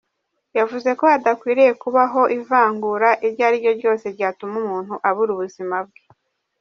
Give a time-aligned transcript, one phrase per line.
[0.57, 6.01] Yavuze ko hadakwiye kubaho ivangura iryo ari ryo ryose ryatuma umuntu abura ubuzima bwe.